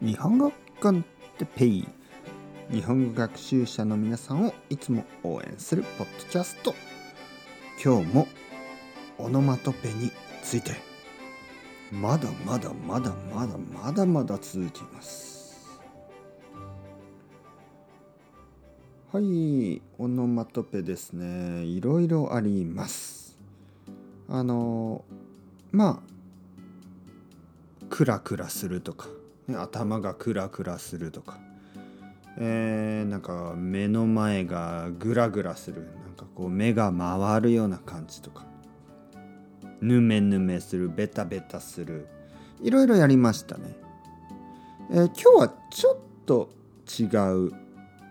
[0.00, 1.04] 日本語コン
[1.38, 1.86] テペイ
[2.70, 6.74] 日本語学習者の皆さんをいつも応援するポッドキャスト。
[7.82, 8.28] 今日も
[9.18, 10.10] オノマトペに
[10.42, 10.72] ついて。
[11.92, 15.80] まだまだまだまだまだまだ続きます。
[19.12, 21.62] はいオノマトペですね。
[21.64, 23.38] いろいろあります。
[24.28, 25.04] あの
[25.70, 26.14] まあ
[27.90, 29.06] クラクラするとか、
[29.46, 31.38] ね、頭がクラクラするとか、
[32.38, 35.82] えー、なんか目の前がグラグラする。
[36.04, 38.46] なんかこう目が回るような感じとか。
[39.80, 40.88] ぬめぬめする。
[40.88, 42.08] ベタベタする。
[42.62, 43.76] いろいろやりましたね、
[44.90, 46.50] えー、今日はちょっと
[46.98, 47.04] 違
[47.48, 47.52] う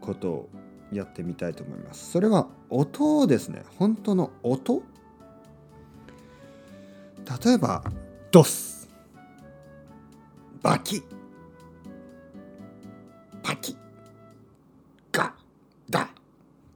[0.00, 0.50] ことを
[0.92, 2.10] やってみたいと思います。
[2.10, 3.62] それは音ですね。
[3.78, 4.82] 本当の音。
[7.44, 7.82] 例えば
[8.30, 8.90] ドス。
[10.62, 11.02] バキ。
[11.02, 11.08] パ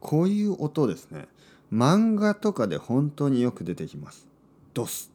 [0.09, 1.28] こういう音ですね。
[1.70, 4.27] 漫画とかで本当によく出てきます。
[4.73, 5.12] ドス。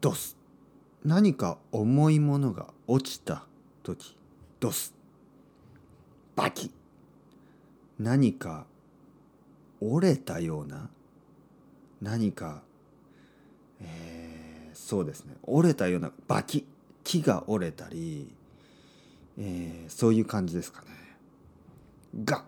[0.00, 0.38] ドス。
[1.04, 3.44] 何か重いものが落ちた
[3.82, 4.16] 時。
[4.58, 4.94] ドス。
[6.34, 6.70] バキ。
[7.98, 8.64] 何か
[9.82, 10.88] 折れたような。
[12.00, 12.62] 何か、
[13.82, 15.34] えー、そうですね。
[15.42, 16.66] 折れたようなバキ。
[17.02, 18.32] 木が折れたり、
[19.36, 20.88] えー、そういう感じですかね。
[22.24, 22.46] が、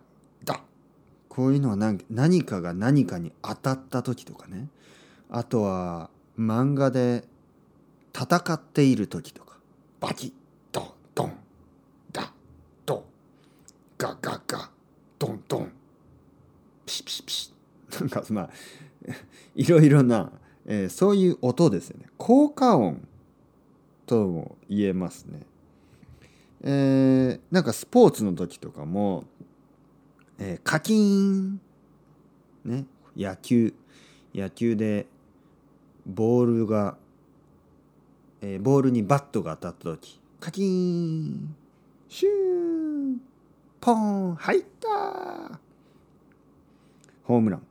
[1.36, 4.70] こういうのは何何かが何かに当たった時とかね。
[5.28, 7.24] あとは漫画で
[8.14, 9.58] 戦っている時とか。
[10.00, 10.32] バキッ、
[10.72, 11.34] ドドン、
[12.10, 12.32] ダ、
[12.86, 13.04] ド、
[13.98, 14.70] ガガガ、
[15.18, 15.72] ドンドン、
[16.86, 17.54] ピシピシピシ。
[18.00, 18.50] なんかまあ、
[19.54, 20.32] いろいろな、
[20.64, 22.06] えー、そういう音ですよね。
[22.16, 23.06] 効果音
[24.06, 25.42] とも言えますね。
[26.62, 29.24] えー、なんかスポーツの時とかも、
[30.38, 31.60] えー、カキーン、
[32.64, 32.84] ね、
[33.16, 33.74] 野球。
[34.34, 35.06] 野球で
[36.04, 36.98] ボールが、
[38.42, 40.20] えー、ボールにバットが当たった時。
[40.38, 41.54] カキン
[42.08, 43.16] シュー
[43.80, 44.34] ポン。
[44.34, 45.58] 入った。
[47.24, 47.62] ホームラン。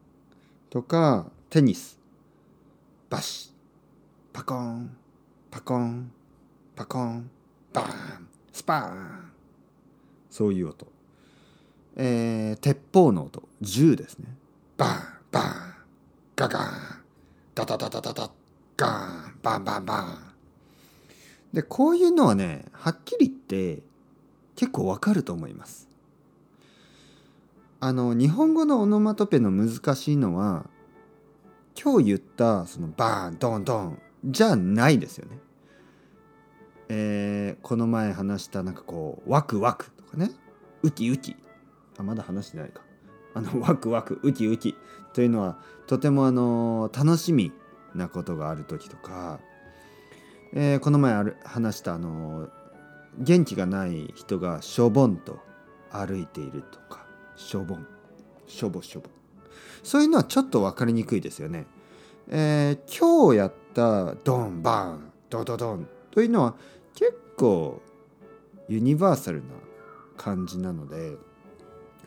[0.72, 2.00] とかテニス。
[3.10, 3.54] バシ。
[4.34, 4.98] パコン。
[5.52, 6.12] パコン。
[6.76, 7.30] パコン。
[7.72, 8.28] バーン。
[8.52, 9.32] スパーン。
[10.32, 10.95] そういう音。
[11.96, 14.28] えー、鉄砲の音銃ですね。
[14.78, 15.74] バーンバーン
[16.36, 16.70] ガガーン
[17.54, 18.32] ダダダダダダ
[18.76, 20.34] ガーンバンバンバン。
[21.54, 23.84] でこういうのはねはっきり言って
[24.58, 25.88] 結構わかると思います。
[27.80, 30.66] あの日本語のオノマトペの難しいのは
[31.82, 35.40] 今日言ったそのバーンドンドンじゃないですよね。
[36.90, 40.32] えー、この前話したなんかこうワクワクとかね。
[40.84, 41.36] ウキウキ
[41.98, 42.82] あまだ話してないか。
[43.34, 44.76] あの ワクワクウキウキ。
[45.14, 45.58] というのは
[45.88, 47.54] とてもあの楽しみ
[47.94, 49.40] なことがある時とか、
[50.52, 52.50] えー、この前ある話したあの
[53.18, 55.40] 元気がない人がしょぼんと
[55.90, 57.06] 歩いているとか。
[57.36, 57.88] しょぼん。
[58.48, 59.10] しょぼしょぼ。
[59.84, 61.68] そういうのはちょっと分かりにくいですよね。
[62.28, 66.56] えー、今日やったドンバンドドドンというのは
[66.96, 67.82] 結構
[68.68, 69.46] ユニバーサルな
[70.18, 71.18] 感じなので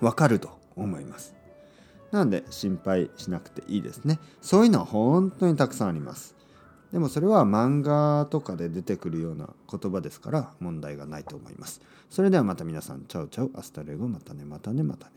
[0.00, 1.34] わかると思います。
[2.10, 4.18] なので心配しなくていいですね。
[4.40, 6.34] そういうのは本当にたくさんあります。
[6.92, 11.82] でもそれは漫画とかで出てくるような言葉ですから問題がないと思います。
[12.08, 15.12] それではまた皆さん、チャウチャウ、アスタレゴ、またね、またね、またね。